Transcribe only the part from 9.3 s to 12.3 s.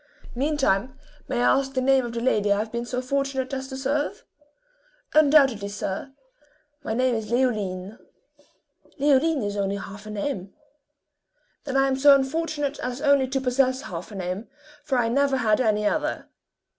is only half a name." "Then I am so